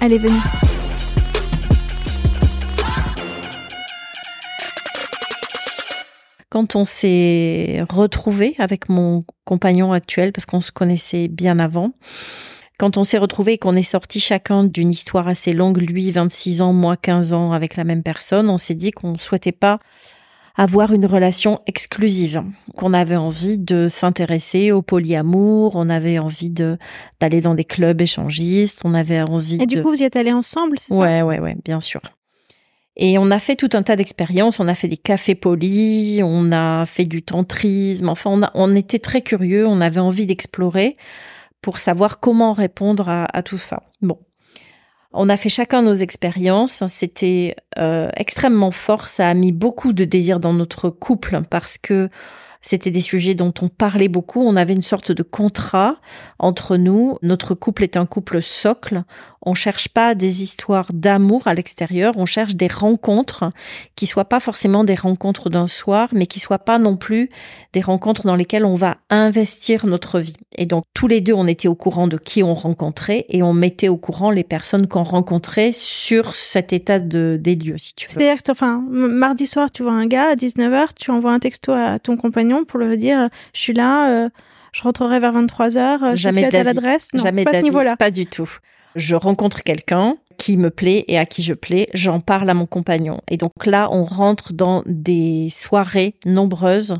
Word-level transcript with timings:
Allez, 0.00 0.18
venez. 0.18 0.38
Quand 6.50 6.76
on 6.76 6.84
s'est 6.84 7.84
retrouvé 7.90 8.54
avec 8.58 8.88
mon 8.88 9.24
compagnon 9.44 9.92
actuel, 9.92 10.32
parce 10.32 10.46
qu'on 10.46 10.60
se 10.60 10.70
connaissait 10.70 11.26
bien 11.26 11.58
avant, 11.58 11.92
quand 12.78 12.96
on 12.96 13.02
s'est 13.02 13.18
retrouvé 13.18 13.54
et 13.54 13.58
qu'on 13.58 13.74
est 13.74 13.82
sorti 13.82 14.20
chacun 14.20 14.62
d'une 14.62 14.92
histoire 14.92 15.26
assez 15.26 15.52
longue, 15.52 15.78
lui 15.78 16.12
26 16.12 16.62
ans, 16.62 16.72
moi 16.72 16.96
15 16.96 17.32
ans 17.32 17.52
avec 17.52 17.76
la 17.76 17.82
même 17.82 18.04
personne, 18.04 18.48
on 18.48 18.58
s'est 18.58 18.76
dit 18.76 18.92
qu'on 18.92 19.12
ne 19.12 19.18
souhaitait 19.18 19.50
pas 19.50 19.80
avoir 20.58 20.92
une 20.92 21.06
relation 21.06 21.60
exclusive, 21.66 22.42
qu'on 22.76 22.92
avait 22.92 23.16
envie 23.16 23.58
de 23.58 23.86
s'intéresser 23.88 24.72
au 24.72 24.82
polyamour, 24.82 25.76
on 25.76 25.88
avait 25.88 26.18
envie 26.18 26.50
de 26.50 26.76
d'aller 27.20 27.40
dans 27.40 27.54
des 27.54 27.64
clubs 27.64 28.00
échangistes, 28.00 28.80
on 28.84 28.92
avait 28.92 29.22
envie 29.22 29.62
Et 29.62 29.66
du 29.66 29.82
coup, 29.82 29.90
vous 29.90 30.02
y 30.02 30.04
êtes 30.04 30.16
allés 30.16 30.32
ensemble, 30.32 30.78
c'est 30.80 30.92
ça? 30.92 30.98
Ouais, 30.98 31.22
ouais, 31.22 31.38
ouais, 31.38 31.56
bien 31.64 31.80
sûr. 31.80 32.00
Et 32.96 33.16
on 33.16 33.30
a 33.30 33.38
fait 33.38 33.54
tout 33.54 33.70
un 33.74 33.84
tas 33.84 33.94
d'expériences. 33.94 34.58
On 34.58 34.66
a 34.66 34.74
fait 34.74 34.88
des 34.88 34.96
cafés 34.96 35.36
polis, 35.36 36.20
on 36.24 36.50
a 36.50 36.84
fait 36.84 37.04
du 37.04 37.22
tantrisme. 37.22 38.08
Enfin, 38.08 38.30
on, 38.30 38.42
a, 38.42 38.50
on 38.54 38.74
était 38.74 38.98
très 38.98 39.22
curieux. 39.22 39.68
On 39.68 39.80
avait 39.80 40.00
envie 40.00 40.26
d'explorer 40.26 40.96
pour 41.62 41.78
savoir 41.78 42.18
comment 42.18 42.52
répondre 42.52 43.08
à, 43.08 43.26
à, 43.32 43.42
tout 43.44 43.58
ça. 43.58 43.84
Bon, 44.02 44.18
on 45.12 45.28
a 45.28 45.36
fait 45.36 45.48
chacun 45.48 45.82
nos 45.82 45.94
expériences. 45.94 46.82
C'était 46.88 47.56
euh, 47.78 48.10
extrêmement 48.16 48.70
fort. 48.70 49.08
Ça 49.08 49.28
a 49.28 49.34
mis 49.34 49.52
beaucoup 49.52 49.92
de 49.92 50.04
désir 50.04 50.40
dans 50.40 50.52
notre 50.52 50.90
couple 50.90 51.40
parce 51.48 51.78
que 51.78 52.10
c'était 52.60 52.90
des 52.90 53.00
sujets 53.00 53.34
dont 53.34 53.54
on 53.62 53.68
parlait 53.68 54.08
beaucoup. 54.08 54.42
On 54.42 54.56
avait 54.56 54.72
une 54.72 54.82
sorte 54.82 55.12
de 55.12 55.22
contrat 55.22 55.96
entre 56.38 56.76
nous. 56.76 57.16
Notre 57.22 57.54
couple 57.54 57.84
est 57.84 57.96
un 57.96 58.06
couple 58.06 58.42
socle. 58.42 59.04
On 59.42 59.54
cherche 59.54 59.88
pas 59.88 60.14
des 60.14 60.42
histoires 60.42 60.88
d'amour 60.92 61.46
à 61.46 61.54
l'extérieur. 61.54 62.14
On 62.16 62.26
cherche 62.26 62.56
des 62.56 62.66
rencontres 62.66 63.52
qui 63.94 64.06
soient 64.06 64.24
pas 64.24 64.40
forcément 64.40 64.84
des 64.84 64.96
rencontres 64.96 65.50
d'un 65.50 65.68
soir, 65.68 66.08
mais 66.12 66.26
qui 66.26 66.40
soient 66.40 66.58
pas 66.58 66.78
non 66.78 66.96
plus 66.96 67.28
des 67.72 67.80
rencontres 67.80 68.26
dans 68.26 68.34
lesquelles 68.34 68.64
on 68.64 68.74
va 68.74 68.96
investir 69.10 69.86
notre 69.86 70.18
vie. 70.18 70.36
Et 70.56 70.66
donc, 70.66 70.84
tous 70.94 71.06
les 71.06 71.20
deux, 71.20 71.34
on 71.34 71.46
était 71.46 71.68
au 71.68 71.76
courant 71.76 72.08
de 72.08 72.18
qui 72.18 72.42
on 72.42 72.54
rencontrait 72.54 73.24
et 73.28 73.42
on 73.42 73.54
mettait 73.54 73.88
au 73.88 73.96
courant 73.96 74.30
les 74.30 74.44
personnes 74.44 74.88
qu'on 74.88 75.04
rencontrait 75.04 75.70
sur 75.72 76.34
cet 76.34 76.72
état 76.72 76.98
de, 76.98 77.38
des 77.40 77.54
lieux, 77.54 77.78
si 77.78 77.94
tu 77.94 78.06
veux. 78.06 78.12
C'est-à-dire 78.12 78.42
enfin, 78.50 78.84
mardi 78.90 79.46
soir, 79.46 79.70
tu 79.70 79.84
vois 79.84 79.92
un 79.92 80.06
gars 80.06 80.30
à 80.30 80.34
19h, 80.34 80.88
tu 80.98 81.10
envoies 81.10 81.32
un 81.32 81.38
texto 81.38 81.72
à 81.72 81.98
ton 81.98 82.16
compagnon 82.16 82.47
pour 82.64 82.78
leur 82.78 82.96
dire 82.96 83.28
je 83.54 83.60
suis 83.60 83.72
là, 83.72 84.10
euh, 84.10 84.28
je 84.72 84.82
rentrerai 84.82 85.20
vers 85.20 85.32
23h, 85.32 86.16
je 86.16 86.28
suis 86.30 86.44
à 86.44 86.68
adresse. 86.68 87.08
Non, 87.14 87.22
jamais 87.22 87.44
pas 87.44 87.60
niveau-là. 87.60 87.96
Pas 87.96 88.10
du 88.10 88.26
tout. 88.26 88.50
Je 88.94 89.14
rencontre 89.14 89.62
quelqu'un 89.62 90.16
qui 90.38 90.56
me 90.56 90.70
plaît 90.70 91.04
et 91.08 91.18
à 91.18 91.26
qui 91.26 91.42
je 91.42 91.52
plais, 91.52 91.88
j'en 91.94 92.20
parle 92.20 92.48
à 92.48 92.54
mon 92.54 92.66
compagnon. 92.66 93.20
Et 93.28 93.36
donc 93.36 93.66
là, 93.66 93.88
on 93.92 94.04
rentre 94.04 94.52
dans 94.52 94.82
des 94.86 95.48
soirées 95.50 96.14
nombreuses 96.24 96.96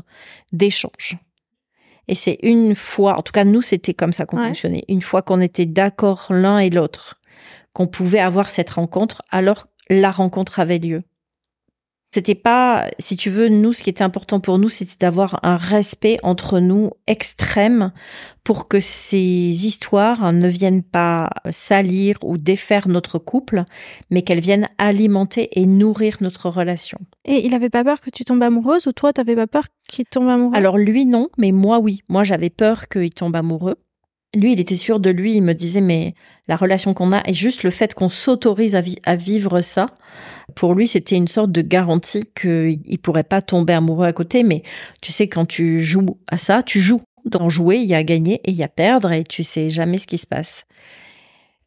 d'échanges. 0.51 1.17
Et 2.07 2.15
c'est 2.15 2.39
une 2.41 2.75
fois, 2.75 3.17
en 3.17 3.21
tout 3.21 3.31
cas 3.31 3.45
nous, 3.45 3.61
c'était 3.61 3.93
comme 3.93 4.13
ça 4.13 4.25
qu'on 4.25 4.37
ouais. 4.37 4.47
fonctionnait. 4.47 4.83
Une 4.87 5.01
fois 5.01 5.21
qu'on 5.21 5.41
était 5.41 5.65
d'accord 5.65 6.27
l'un 6.31 6.57
et 6.57 6.69
l'autre, 6.69 7.19
qu'on 7.73 7.87
pouvait 7.87 8.19
avoir 8.19 8.49
cette 8.49 8.71
rencontre, 8.71 9.21
alors 9.31 9.67
la 9.89 10.11
rencontre 10.11 10.59
avait 10.59 10.79
lieu. 10.79 11.03
C'était 12.11 12.33
pas, 12.33 12.89
si 12.97 13.17
tu 13.17 13.29
veux, 13.29 13.49
nous, 13.49 13.71
ce 13.71 13.83
qui 13.83 13.91
était 13.91 14.03
important 14.03 14.39
pour 14.39 14.57
nous, 14.57 14.69
c'était 14.69 14.97
d'avoir 14.99 15.39
un 15.43 15.57
respect 15.57 16.17
entre 16.23 16.59
nous 16.59 16.89
extrême 17.05 17.91
pour 18.43 18.67
que 18.67 18.79
ces 18.79 19.19
histoires 19.19 20.33
ne 20.33 20.47
viennent 20.47 20.81
pas 20.81 21.29
salir 21.51 22.17
ou 22.23 22.39
défaire 22.39 22.87
notre 22.87 23.19
couple, 23.19 23.63
mais 24.09 24.23
qu'elles 24.23 24.39
viennent 24.39 24.67
alimenter 24.79 25.49
et 25.59 25.67
nourrir 25.67 26.17
notre 26.21 26.49
relation. 26.49 26.97
Et 27.25 27.45
il 27.45 27.53
avait 27.53 27.69
pas 27.69 27.83
peur 27.83 28.01
que 28.01 28.09
tu 28.09 28.25
tombes 28.25 28.41
amoureuse 28.41 28.87
ou 28.87 28.91
toi, 28.91 29.13
t'avais 29.13 29.35
pas 29.35 29.45
peur 29.45 29.65
qu'il 29.87 30.05
tombe 30.05 30.29
amoureux? 30.29 30.55
Alors 30.55 30.79
lui, 30.79 31.05
non, 31.05 31.29
mais 31.37 31.51
moi, 31.51 31.77
oui. 31.77 32.01
Moi, 32.09 32.23
j'avais 32.23 32.49
peur 32.49 32.87
qu'il 32.87 33.13
tombe 33.13 33.35
amoureux. 33.35 33.75
Lui, 34.35 34.53
il 34.53 34.59
était 34.59 34.75
sûr 34.75 34.99
de 34.99 35.09
lui. 35.09 35.35
Il 35.35 35.41
me 35.41 35.53
disait, 35.53 35.81
mais 35.81 36.13
la 36.47 36.55
relation 36.55 36.93
qu'on 36.93 37.11
a 37.11 37.21
et 37.27 37.33
juste 37.33 37.63
le 37.63 37.71
fait 37.71 37.93
qu'on 37.93 38.09
s'autorise 38.09 38.75
à, 38.75 38.81
vi 38.81 38.97
à, 39.05 39.15
vivre 39.15 39.61
ça, 39.61 39.87
pour 40.55 40.75
lui, 40.75 40.87
c'était 40.87 41.15
une 41.15 41.27
sorte 41.27 41.51
de 41.51 41.61
garantie 41.61 42.29
qu'il 42.39 42.99
pourrait 42.99 43.23
pas 43.23 43.41
tomber 43.41 43.73
amoureux 43.73 44.05
à 44.05 44.13
côté. 44.13 44.43
Mais 44.43 44.63
tu 45.01 45.11
sais, 45.11 45.27
quand 45.27 45.45
tu 45.45 45.83
joues 45.83 46.17
à 46.27 46.37
ça, 46.37 46.63
tu 46.63 46.79
joues. 46.79 47.01
Dans 47.25 47.49
jouer, 47.49 47.77
il 47.77 47.85
y 47.85 47.93
a 47.93 48.01
gagner 48.01 48.35
et 48.45 48.51
il 48.51 48.55
y 48.55 48.63
a 48.63 48.69
perdre 48.69 49.11
et 49.11 49.25
tu 49.25 49.43
sais 49.43 49.69
jamais 49.69 49.97
ce 49.97 50.07
qui 50.07 50.17
se 50.17 50.25
passe. 50.25 50.65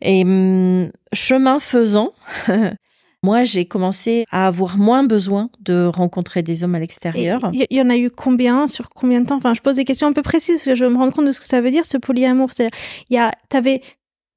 Et 0.01 0.23
hum, 0.23 0.91
chemin 1.13 1.61
faisant, 1.61 2.13
moi, 3.25 3.45
j'ai 3.45 3.67
commencé 3.67 4.27
à 4.31 4.49
avoir 4.49 4.79
moins 4.79 5.05
besoin 5.05 5.51
de 5.61 5.85
rencontrer 5.85 6.43
des 6.43 6.65
hommes 6.65 6.75
à 6.75 6.81
l'extérieur. 6.81 7.51
Il 7.53 7.67
y, 7.71 7.77
y, 7.77 7.81
en 7.81 7.89
a 7.89 7.97
eu 7.97 8.11
combien 8.11 8.67
Sur 8.67 8.89
combien 8.89 9.21
de 9.21 9.27
temps? 9.27 9.37
Enfin, 9.37 9.55
je 9.55 9.61
pose 9.61 9.77
des 9.77 9.85
questions 9.85 10.09
un 10.09 10.13
peu 10.13 10.23
précises 10.23 10.57
parce 10.57 10.65
que 10.67 10.75
je 10.75 10.85
me 10.85 10.97
rendre 10.97 11.13
compte 11.13 11.27
de 11.27 11.33
ce 11.33 11.39
que 11.39 11.47
ça 11.47 11.61
veut 11.61 11.71
dire, 11.71 11.87
ce 11.87 11.99
polyamour. 11.99 12.51
C'est, 12.53 12.69
il 13.11 13.15
y 13.15 13.19
a, 13.19 13.31
t'avais 13.49 13.81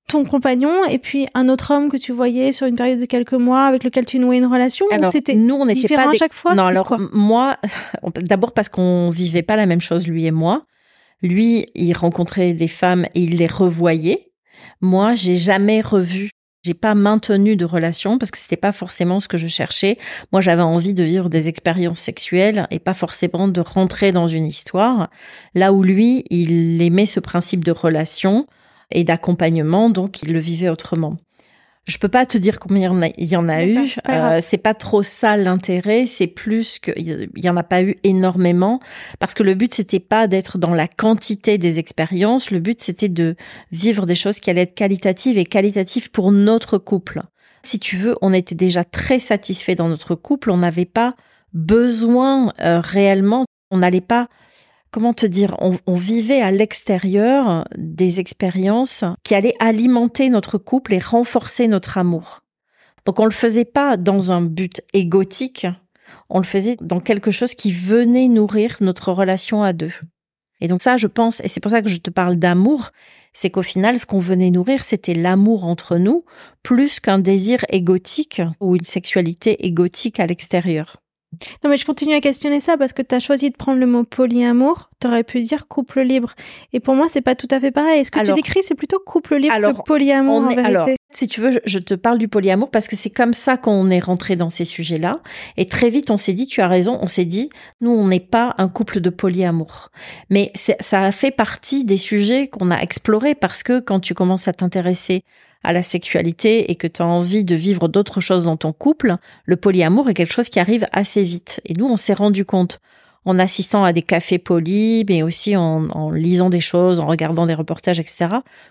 ton 0.07 0.23
compagnon 0.23 0.85
et 0.85 0.99
puis 0.99 1.25
un 1.33 1.49
autre 1.49 1.73
homme 1.73 1.89
que 1.89 1.97
tu 1.97 2.11
voyais 2.11 2.51
sur 2.51 2.67
une 2.67 2.75
période 2.75 2.99
de 2.99 3.05
quelques 3.05 3.33
mois 3.33 3.63
avec 3.63 3.83
lequel 3.83 4.05
tu 4.05 4.19
nouais 4.19 4.37
une 4.37 4.45
relation 4.45 4.85
alors, 4.91 5.11
c'était 5.11 5.33
nous 5.33 5.55
on 5.55 5.65
n'était 5.65 5.95
pas 5.95 6.09
à 6.09 6.13
chaque 6.13 6.33
fois? 6.33 6.53
Non 6.53 6.65
alors 6.65 6.95
moi 7.11 7.57
d'abord 8.21 8.53
parce 8.53 8.69
qu'on 8.69 9.09
vivait 9.09 9.41
pas 9.41 9.55
la 9.55 9.65
même 9.65 9.81
chose 9.81 10.07
lui 10.07 10.27
et 10.27 10.31
moi. 10.31 10.65
Lui 11.23 11.65
il 11.73 11.93
rencontrait 11.93 12.53
des 12.53 12.67
femmes 12.67 13.05
et 13.15 13.21
il 13.21 13.37
les 13.37 13.47
revoyait. 13.47 14.31
Moi 14.79 15.15
j'ai 15.15 15.35
jamais 15.35 15.81
revu 15.81 16.29
j'ai 16.65 16.73
pas 16.73 16.95
maintenu 16.95 17.55
de 17.55 17.63
relation 17.63 18.17
parce 18.17 18.31
que 18.31 18.39
c'était 18.39 18.57
pas 18.57 18.71
forcément 18.71 19.19
ce 19.19 19.27
que 19.27 19.37
je 19.37 19.45
cherchais. 19.45 19.99
Moi, 20.31 20.41
j'avais 20.41 20.63
envie 20.63 20.95
de 20.95 21.03
vivre 21.03 21.29
des 21.29 21.47
expériences 21.47 21.99
sexuelles 21.99 22.65
et 22.71 22.79
pas 22.79 22.95
forcément 22.95 23.47
de 23.47 23.61
rentrer 23.61 24.11
dans 24.11 24.27
une 24.27 24.47
histoire. 24.47 25.11
Là 25.53 25.71
où 25.71 25.83
lui, 25.83 26.23
il 26.31 26.81
aimait 26.81 27.05
ce 27.05 27.19
principe 27.19 27.63
de 27.63 27.71
relation 27.71 28.47
et 28.89 29.03
d'accompagnement, 29.03 29.91
donc 29.91 30.23
il 30.23 30.33
le 30.33 30.39
vivait 30.39 30.69
autrement. 30.69 31.17
Je 31.85 31.99
peux 31.99 32.07
pas 32.07 32.25
te 32.25 32.37
dire 32.39 32.59
combien 32.59 32.91
il 33.17 33.27
y 33.27 33.35
en 33.35 33.47
a, 33.47 33.63
eu. 33.63 33.93
Euh, 34.09 34.39
c'est 34.41 34.57
pas 34.57 34.73
trop 34.73 35.03
ça 35.03 35.37
l'intérêt. 35.37 36.07
C'est 36.07 36.25
plus 36.25 36.79
qu'il 36.79 37.29
y 37.35 37.49
en 37.49 37.57
a 37.57 37.63
pas 37.63 37.83
eu 37.83 37.95
énormément 38.03 38.79
parce 39.19 39.35
que 39.35 39.43
le 39.43 39.53
but 39.53 39.73
c'était 39.73 39.99
pas 39.99 40.27
d'être 40.27 40.57
dans 40.57 40.73
la 40.73 40.87
quantité 40.87 41.59
des 41.59 41.77
expériences. 41.77 42.49
Le 42.49 42.59
but 42.59 42.81
c'était 42.81 43.09
de 43.09 43.35
vivre 43.71 44.07
des 44.07 44.15
choses 44.15 44.39
qui 44.39 44.49
allaient 44.49 44.61
être 44.61 44.73
qualitatives 44.73 45.37
et 45.37 45.45
qualitatives 45.45 46.09
pour 46.09 46.31
notre 46.31 46.79
couple. 46.79 47.21
Si 47.61 47.79
tu 47.79 47.97
veux, 47.97 48.15
on 48.21 48.33
était 48.33 48.55
déjà 48.55 48.83
très 48.83 49.19
satisfait 49.19 49.75
dans 49.75 49.87
notre 49.87 50.15
couple. 50.15 50.49
On 50.49 50.57
n'avait 50.57 50.85
pas 50.85 51.15
besoin 51.53 52.51
euh, 52.61 52.79
réellement. 52.79 53.45
On 53.69 53.77
n'allait 53.77 54.01
pas 54.01 54.27
comment 54.95 55.11
te 55.11 55.25
dire, 55.25 55.57
on, 55.59 55.95
vivait 55.95 56.39
à 56.39 56.51
l'extérieur 56.51 57.65
des 57.77 58.21
expériences 58.21 59.03
qui 59.23 59.35
allaient 59.35 59.57
alimenter 59.59 60.29
notre 60.29 60.57
couple 60.57 60.93
et 60.93 60.99
renforcer 60.99 61.67
notre 61.67 61.97
amour. 61.97 62.43
Donc 63.05 63.19
on 63.19 63.25
le 63.25 63.31
faisait 63.31 63.65
pas 63.65 63.97
dans 63.97 64.31
un 64.31 64.39
but 64.39 64.81
égotique, 64.93 65.67
on 66.29 66.37
le 66.37 66.45
faisait 66.45 66.77
dans 66.79 67.01
quelque 67.01 67.29
chose 67.29 67.55
qui 67.55 67.73
venait 67.73 68.29
nourrir 68.29 68.77
notre 68.79 69.11
relation 69.11 69.63
à 69.63 69.73
deux. 69.73 69.91
Et 70.61 70.69
donc 70.69 70.81
ça, 70.81 70.95
je 70.95 71.07
pense, 71.07 71.41
et 71.41 71.49
c'est 71.49 71.59
pour 71.59 71.71
ça 71.71 71.81
que 71.81 71.89
je 71.89 71.97
te 71.97 72.09
parle 72.09 72.37
d'amour, 72.37 72.91
c'est 73.33 73.49
qu'au 73.49 73.63
final, 73.63 73.99
ce 73.99 74.05
qu'on 74.05 74.21
venait 74.21 74.49
nourrir, 74.49 74.81
c'était 74.81 75.13
l'amour 75.13 75.65
entre 75.65 75.97
nous, 75.97 76.23
plus 76.63 77.01
qu'un 77.01 77.19
désir 77.19 77.65
égotique 77.67 78.41
ou 78.61 78.77
une 78.77 78.85
sexualité 78.85 79.65
égotique 79.65 80.21
à 80.21 80.25
l'extérieur. 80.25 81.01
Non, 81.63 81.69
mais 81.69 81.77
je 81.77 81.85
continue 81.85 82.13
à 82.13 82.21
questionner 82.21 82.59
ça 82.59 82.77
parce 82.77 82.93
que 82.93 83.01
tu 83.01 83.15
as 83.15 83.19
choisi 83.19 83.49
de 83.49 83.55
prendre 83.55 83.79
le 83.79 83.85
mot 83.85 84.03
polyamour. 84.03 84.89
Tu 84.99 85.07
aurais 85.07 85.23
pu 85.23 85.41
dire 85.41 85.67
couple 85.67 86.01
libre. 86.01 86.33
Et 86.73 86.79
pour 86.79 86.95
moi, 86.95 87.07
c'est 87.11 87.21
pas 87.21 87.35
tout 87.35 87.47
à 87.51 87.59
fait 87.59 87.71
pareil. 87.71 88.05
Ce 88.05 88.11
que 88.11 88.19
tu 88.25 88.33
décris, 88.33 88.61
c'est 88.63 88.75
plutôt 88.75 88.99
couple 88.99 89.35
libre 89.37 89.55
que 89.55 89.83
polyamour 89.83 90.37
en 90.37 90.47
vérité. 90.47 90.67
Alors, 90.67 90.87
si 91.11 91.27
tu 91.27 91.41
veux, 91.41 91.59
je, 91.65 91.79
te 91.79 91.93
parle 91.93 92.17
du 92.17 92.27
polyamour 92.27 92.69
parce 92.69 92.87
que 92.87 92.95
c'est 92.95 93.09
comme 93.09 93.33
ça 93.33 93.57
qu'on 93.57 93.89
est 93.89 93.99
rentré 93.99 94.35
dans 94.35 94.49
ces 94.49 94.65
sujets-là. 94.65 95.21
Et 95.57 95.67
très 95.67 95.89
vite, 95.89 96.11
on 96.11 96.17
s'est 96.17 96.33
dit, 96.33 96.47
tu 96.47 96.61
as 96.61 96.67
raison, 96.67 96.99
on 97.01 97.07
s'est 97.07 97.25
dit, 97.25 97.49
nous, 97.81 97.91
on 97.91 98.07
n'est 98.07 98.19
pas 98.19 98.55
un 98.57 98.67
couple 98.67 98.99
de 98.99 99.09
polyamour. 99.09 99.91
Mais 100.29 100.51
ça 100.55 101.01
a 101.01 101.11
fait 101.11 101.31
partie 101.31 101.85
des 101.85 101.97
sujets 101.97 102.47
qu'on 102.47 102.71
a 102.71 102.77
explorés 102.77 103.35
parce 103.35 103.63
que 103.63 103.79
quand 103.79 103.99
tu 103.99 104.13
commences 104.13 104.47
à 104.47 104.53
t'intéresser 104.53 105.23
à 105.65 105.73
la 105.73 105.83
sexualité 105.83 106.71
et 106.71 106.75
que 106.75 106.87
tu 106.87 107.01
as 107.01 107.07
envie 107.07 107.43
de 107.43 107.55
vivre 107.55 107.87
d'autres 107.87 108.21
choses 108.21 108.45
dans 108.45 108.57
ton 108.57 108.71
couple, 108.71 109.17
le 109.45 109.55
polyamour 109.55 110.09
est 110.09 110.13
quelque 110.13 110.33
chose 110.33 110.49
qui 110.49 110.59
arrive 110.59 110.87
assez 110.91 111.23
vite. 111.23 111.61
Et 111.65 111.73
nous, 111.73 111.87
on 111.87 111.97
s'est 111.97 112.13
rendu 112.13 112.45
compte 112.45 112.79
en 113.25 113.39
assistant 113.39 113.83
à 113.83 113.91
des 113.91 114.03
cafés 114.03 114.37
polis, 114.37 115.03
mais 115.09 115.23
aussi 115.23 115.57
en, 115.57 116.11
lisant 116.11 116.49
des 116.49 116.61
choses, 116.61 116.99
en 116.99 117.07
regardant 117.07 117.47
des 117.47 117.55
reportages, 117.55 117.99
etc., 117.99 118.27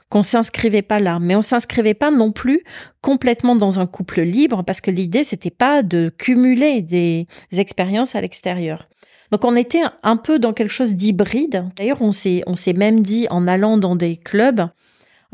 qu'on 0.08 0.23
s'inscrivait 0.23 0.82
pas 0.82 1.00
là. 1.00 1.19
Mais 1.20 1.35
on 1.35 1.43
s'inscrivait 1.43 1.94
pas 1.94 2.12
non 2.12 2.31
plus 2.31 2.62
complètement 3.00 3.56
dans 3.56 3.81
un 3.81 3.87
couple 3.87 4.23
libre, 4.23 4.62
parce 4.64 4.81
que 4.81 4.93
l'idée, 4.93 5.25
c'était 5.25 5.50
pas 5.50 5.82
de 5.82 6.12
cumuler 6.17 6.82
des 6.82 7.26
expériences 7.50 8.14
à 8.14 8.20
l'extérieur. 8.20 8.88
Donc 9.32 9.44
on 9.44 9.56
était 9.56 9.82
un 10.05 10.17
peu 10.17 10.38
dans 10.38 10.52
quelque 10.52 10.73
chose 10.73 10.94
d'hybride. 10.94 11.64
D'ailleurs, 11.76 12.02
on 12.02 12.12
s'est, 12.12 12.44
on 12.46 12.55
s'est 12.55 12.73
même 12.73 13.00
dit 13.00 13.26
en 13.31 13.49
allant 13.49 13.79
dans 13.79 13.96
des 13.96 14.17
clubs, 14.17 14.69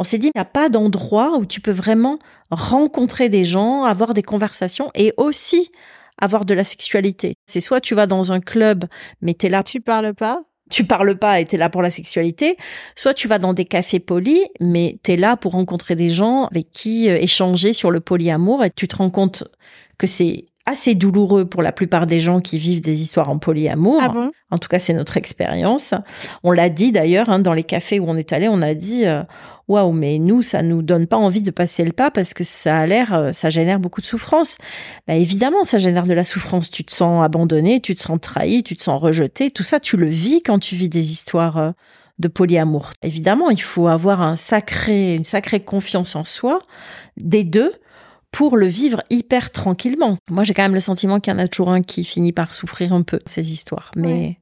on 0.01 0.03
s'est 0.03 0.17
dit, 0.17 0.29
il 0.29 0.33
n'y 0.35 0.41
a 0.41 0.47
pas 0.47 0.71
d'endroit 0.71 1.37
où 1.37 1.45
tu 1.45 1.61
peux 1.61 1.71
vraiment 1.71 2.19
rencontrer 2.51 3.29
des 3.29 3.45
gens, 3.45 3.85
avoir 3.85 4.15
des 4.15 4.23
conversations 4.23 4.91
et 4.95 5.13
aussi 5.19 5.71
avoir 6.17 6.47
de 6.47 6.55
la 6.55 6.65
sexualité. 6.65 7.35
C'est 7.47 7.61
soit 7.61 7.83
tu 7.83 7.95
vas 7.95 8.07
dans 8.07 8.33
un 8.33 8.41
club, 8.41 8.87
mais 9.21 9.35
tu 9.35 9.45
es 9.45 9.49
là. 9.51 9.63
Tu 9.63 9.83
parles 9.83 10.15
pas. 10.15 10.43
Tu 10.71 10.85
parles 10.85 11.19
pas 11.19 11.41
et 11.41 11.45
tu 11.45 11.57
es 11.57 11.59
là 11.59 11.69
pour 11.69 11.83
la 11.83 11.91
sexualité. 11.91 12.57
Soit 12.97 13.13
tu 13.13 13.29
vas 13.29 13.39
dans 13.39 13.53
des 13.53 13.67
cafés 13.67 14.01
polis, 14.01 14.47
mais 14.59 14.99
tu 15.03 15.13
es 15.13 15.17
là 15.19 15.37
pour 15.37 15.53
rencontrer 15.53 15.97
des 15.97 16.09
gens 16.09 16.47
avec 16.47 16.71
qui 16.71 17.11
euh, 17.11 17.17
échanger 17.17 17.75
sur 17.75 17.91
le 17.91 18.01
polyamour 18.01 18.65
et 18.65 18.71
tu 18.71 18.89
te 18.89 18.97
rends 18.97 19.11
compte 19.11 19.45
que 19.99 20.07
c'est 20.07 20.47
assez 20.71 20.95
douloureux 20.95 21.45
pour 21.45 21.63
la 21.63 21.73
plupart 21.73 22.07
des 22.07 22.21
gens 22.21 22.41
qui 22.41 22.59
vivent 22.59 22.81
des 22.81 23.03
histoires 23.03 23.29
en 23.29 23.39
polyamour. 23.39 24.01
Ah 24.03 24.31
en 24.51 24.59
tout 24.59 24.69
cas, 24.69 24.79
c'est 24.79 24.93
notre 24.93 25.17
expérience. 25.17 25.95
On 26.43 26.53
l'a 26.53 26.69
dit 26.69 26.93
d'ailleurs 26.93 27.29
hein, 27.29 27.39
dans 27.39 27.53
les 27.53 27.65
cafés 27.65 28.01
où 28.01 28.07
on 28.09 28.17
est 28.17 28.33
allé, 28.33 28.49
on 28.49 28.63
a 28.63 28.75
dit 28.75 29.07
euh, 29.07 29.23
waouh, 29.69 29.93
mais 29.93 30.19
nous, 30.19 30.43
ça 30.43 30.63
nous 30.63 30.83
donne 30.83 31.07
pas 31.07 31.17
envie 31.17 31.43
de 31.43 31.51
passer 31.51 31.85
le 31.85 31.93
pas 31.93 32.11
parce 32.11 32.35
que 32.35 32.45
ça 32.45 32.79
a 32.79 32.87
l'air, 32.87 33.15
euh, 33.15 33.33
ça 33.33 33.51
génère 33.51 33.79
beaucoup 33.79 34.01
de 34.01 34.07
souffrance. 34.07 34.59
Bah, 35.07 35.15
évidemment, 35.15 35.65
ça 35.65 35.79
génère 35.79 36.07
de 36.07 36.15
la 36.15 36.25
souffrance. 36.25 36.71
Tu 36.71 36.85
te 36.85 36.93
sens 36.93 37.25
abandonné, 37.25 37.81
tu 37.81 37.95
te 37.95 38.03
sens 38.03 38.19
trahi, 38.21 38.63
tu 38.63 38.77
te 38.77 38.83
sens 38.83 39.01
rejeté. 39.01 39.51
Tout 39.51 39.63
ça, 39.63 39.81
tu 39.81 39.97
le 39.97 40.09
vis 40.09 40.43
quand 40.43 40.59
tu 40.59 40.75
vis 40.77 40.89
des 40.89 41.13
histoires 41.13 41.59
euh, 41.59 41.71
de 42.19 42.29
polyamour. 42.29 42.91
Évidemment, 43.03 43.51
il 43.51 43.63
faut 43.63 43.89
avoir 43.89 44.23
un 44.23 44.37
sacré, 44.37 45.15
une 45.15 45.25
sacrée 45.25 45.61
confiance 45.61 46.17
en 46.17 46.25
soi 46.25 46.61
des 47.17 47.45
deux 47.45 47.73
pour 48.31 48.57
le 48.57 48.67
vivre 48.67 49.03
hyper 49.11 49.51
tranquillement. 49.51 50.19
Moi, 50.29 50.45
j'ai 50.45 50.55
quand 50.55 50.63
même 50.63 50.75
le 50.75 50.81
sentiment 50.81 51.21
qu'il 51.21 51.33
y 51.33 51.37
en 51.37 51.39
a 51.39 51.49
toujours 51.49 51.71
un 51.71 51.83
qui 51.83 52.05
finit 52.05 52.33
par 52.33 52.55
souffrir 52.55 52.93
un 52.93 53.03
peu 53.03 53.21
ces 53.27 53.53
histoires. 53.53 53.91
Mais 53.97 54.39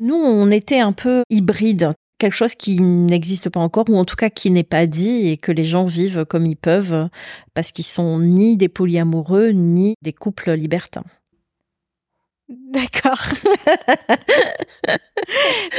nous, 0.00 0.14
on 0.14 0.50
était 0.50 0.80
un 0.80 0.92
peu 0.92 1.22
hybride 1.30 1.92
quelque 2.22 2.36
chose 2.36 2.54
qui 2.54 2.80
n'existe 2.80 3.48
pas 3.48 3.58
encore, 3.58 3.84
ou 3.88 3.96
en 3.96 4.04
tout 4.04 4.14
cas 4.14 4.30
qui 4.30 4.50
n'est 4.52 4.62
pas 4.62 4.86
dit, 4.86 5.28
et 5.28 5.36
que 5.36 5.50
les 5.50 5.64
gens 5.64 5.84
vivent 5.84 6.24
comme 6.24 6.46
ils 6.46 6.56
peuvent, 6.56 7.08
parce 7.52 7.72
qu'ils 7.72 7.84
sont 7.84 8.20
ni 8.20 8.56
des 8.56 8.68
polyamoureux, 8.68 9.48
ni 9.48 9.96
des 10.02 10.12
couples 10.12 10.52
libertins. 10.52 11.04
D'accord. 12.48 13.20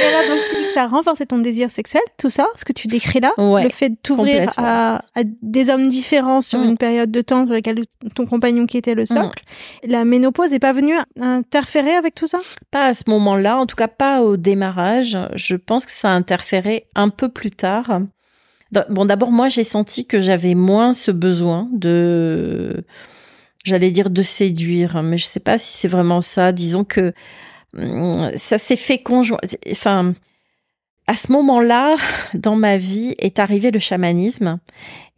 Alors, 0.04 0.28
donc, 0.28 0.44
tu 0.46 0.56
dis 0.56 0.64
que 0.64 0.72
ça 0.72 0.84
a 0.84 0.86
renforcé 0.86 1.26
ton 1.26 1.38
désir 1.38 1.70
sexuel, 1.70 2.02
tout 2.18 2.30
ça, 2.30 2.46
ce 2.56 2.64
que 2.64 2.72
tu 2.72 2.88
décris 2.88 3.20
là, 3.20 3.32
le 3.38 3.68
fait 3.70 3.90
de 3.90 3.96
t'ouvrir 4.02 4.48
à, 4.56 5.02
des 5.42 5.70
hommes 5.70 5.88
différents 5.88 6.42
sur 6.42 6.58
mm. 6.58 6.64
une 6.64 6.76
période 6.76 7.10
de 7.10 7.20
temps 7.20 7.44
sur 7.44 7.54
laquelle 7.54 7.80
ton 8.14 8.26
compagnon 8.26 8.66
qui 8.66 8.76
était 8.76 8.94
le 8.94 9.06
socle. 9.06 9.42
Mm. 9.84 9.90
La 9.90 10.04
ménopause 10.04 10.50
n'est 10.50 10.58
pas 10.58 10.72
venue 10.72 10.94
interférer 11.20 11.92
avec 11.92 12.14
tout 12.14 12.26
ça? 12.26 12.40
Pas 12.70 12.86
à 12.86 12.94
ce 12.94 13.04
moment-là, 13.08 13.58
en 13.58 13.66
tout 13.66 13.76
cas 13.76 13.88
pas 13.88 14.22
au 14.22 14.36
démarrage. 14.36 15.18
Je 15.34 15.56
pense 15.56 15.86
que 15.86 15.92
ça 15.92 16.10
a 16.10 16.12
interféré 16.12 16.86
un 16.94 17.08
peu 17.08 17.28
plus 17.28 17.50
tard. 17.50 18.00
Bon, 18.90 19.04
d'abord, 19.04 19.30
moi, 19.30 19.48
j'ai 19.48 19.64
senti 19.64 20.06
que 20.06 20.20
j'avais 20.20 20.54
moins 20.54 20.92
ce 20.92 21.10
besoin 21.10 21.68
de 21.72 22.84
j'allais 23.64 23.90
dire 23.90 24.10
de 24.10 24.22
séduire, 24.22 25.02
mais 25.02 25.18
je 25.18 25.24
sais 25.24 25.40
pas 25.40 25.58
si 25.58 25.78
c'est 25.78 25.88
vraiment 25.88 26.20
ça. 26.20 26.52
Disons 26.52 26.84
que 26.84 27.12
ça 28.36 28.58
s'est 28.58 28.76
fait 28.76 28.98
conjoint. 28.98 29.38
Enfin, 29.70 30.14
à 31.06 31.16
ce 31.16 31.32
moment-là, 31.32 31.96
dans 32.34 32.56
ma 32.56 32.78
vie, 32.78 33.14
est 33.18 33.38
arrivé 33.38 33.70
le 33.70 33.78
chamanisme. 33.78 34.58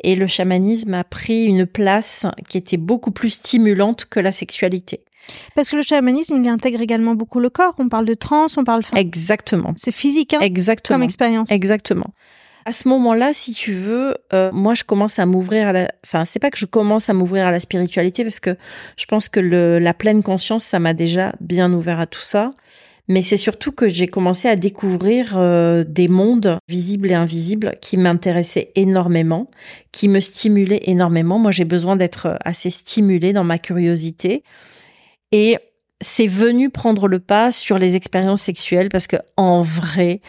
Et 0.02 0.14
le 0.14 0.26
chamanisme 0.26 0.94
a 0.94 1.04
pris 1.04 1.46
une 1.46 1.66
place 1.66 2.26
qui 2.48 2.58
était 2.58 2.76
beaucoup 2.76 3.10
plus 3.10 3.30
stimulante 3.30 4.06
que 4.06 4.20
la 4.20 4.32
sexualité. 4.32 5.04
Parce 5.54 5.70
que 5.70 5.76
le 5.76 5.82
chamanisme, 5.82 6.42
il 6.42 6.48
intègre 6.48 6.80
également 6.82 7.14
beaucoup 7.14 7.40
le 7.40 7.50
corps. 7.50 7.74
On 7.78 7.88
parle 7.88 8.04
de 8.04 8.14
trans, 8.14 8.46
on 8.56 8.64
parle. 8.64 8.82
Exactement. 8.94 9.74
C'est 9.76 9.92
physique, 9.92 10.34
hein, 10.34 10.40
Exactement. 10.40 10.98
Comme 10.98 11.04
expérience. 11.04 11.50
Exactement. 11.50 12.06
À 12.66 12.72
ce 12.72 12.88
moment-là, 12.88 13.32
si 13.32 13.52
tu 13.52 13.72
veux, 13.72 14.16
euh, 14.32 14.50
moi, 14.50 14.74
je 14.74 14.82
commence 14.82 15.20
à 15.20 15.24
m'ouvrir 15.24 15.68
à 15.68 15.72
la. 15.72 15.88
Enfin, 16.04 16.24
c'est 16.24 16.40
pas 16.40 16.50
que 16.50 16.58
je 16.58 16.66
commence 16.66 17.08
à 17.08 17.14
m'ouvrir 17.14 17.46
à 17.46 17.52
la 17.52 17.60
spiritualité 17.60 18.24
parce 18.24 18.40
que 18.40 18.56
je 18.96 19.04
pense 19.04 19.28
que 19.28 19.38
le, 19.38 19.78
la 19.78 19.94
pleine 19.94 20.24
conscience, 20.24 20.64
ça 20.64 20.80
m'a 20.80 20.92
déjà 20.92 21.32
bien 21.38 21.72
ouvert 21.72 22.00
à 22.00 22.08
tout 22.08 22.20
ça. 22.20 22.54
Mais 23.06 23.22
c'est 23.22 23.36
surtout 23.36 23.70
que 23.70 23.86
j'ai 23.86 24.08
commencé 24.08 24.48
à 24.48 24.56
découvrir 24.56 25.34
euh, 25.36 25.84
des 25.86 26.08
mondes 26.08 26.58
visibles 26.68 27.12
et 27.12 27.14
invisibles 27.14 27.74
qui 27.80 27.98
m'intéressaient 27.98 28.72
énormément, 28.74 29.48
qui 29.92 30.08
me 30.08 30.18
stimulaient 30.18 30.82
énormément. 30.86 31.38
Moi, 31.38 31.52
j'ai 31.52 31.64
besoin 31.64 31.94
d'être 31.94 32.36
assez 32.44 32.70
stimulée 32.70 33.32
dans 33.32 33.44
ma 33.44 33.60
curiosité. 33.60 34.42
Et 35.30 35.56
c'est 36.00 36.26
venu 36.26 36.70
prendre 36.70 37.06
le 37.06 37.20
pas 37.20 37.52
sur 37.52 37.78
les 37.78 37.94
expériences 37.94 38.42
sexuelles 38.42 38.88
parce 38.88 39.06
que 39.06 39.18
en 39.36 39.60
vrai, 39.60 40.20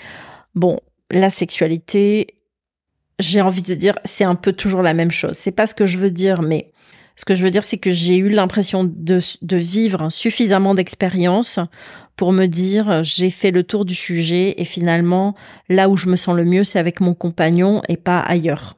bon, 0.53 0.79
la 1.11 1.29
sexualité, 1.29 2.27
j'ai 3.19 3.41
envie 3.41 3.63
de 3.63 3.73
dire, 3.73 3.97
c'est 4.05 4.23
un 4.23 4.35
peu 4.35 4.53
toujours 4.53 4.81
la 4.81 4.93
même 4.93 5.11
chose. 5.11 5.33
C'est 5.35 5.51
pas 5.51 5.67
ce 5.67 5.75
que 5.75 5.85
je 5.85 5.97
veux 5.97 6.11
dire, 6.11 6.41
mais 6.41 6.71
ce 7.15 7.25
que 7.25 7.35
je 7.35 7.43
veux 7.43 7.51
dire, 7.51 7.63
c'est 7.63 7.77
que 7.77 7.91
j'ai 7.91 8.17
eu 8.17 8.29
l'impression 8.29 8.83
de, 8.83 9.21
vivre 9.55 10.09
suffisamment 10.09 10.75
d'expérience 10.75 11.59
pour 12.15 12.31
me 12.31 12.45
dire, 12.45 13.03
j'ai 13.03 13.29
fait 13.29 13.51
le 13.51 13.63
tour 13.63 13.85
du 13.85 13.95
sujet 13.95 14.55
et 14.57 14.65
finalement, 14.65 15.35
là 15.69 15.89
où 15.89 15.97
je 15.97 16.07
me 16.07 16.15
sens 16.15 16.35
le 16.35 16.45
mieux, 16.45 16.63
c'est 16.63 16.79
avec 16.79 16.99
mon 16.99 17.13
compagnon 17.13 17.81
et 17.89 17.97
pas 17.97 18.19
ailleurs. 18.19 18.77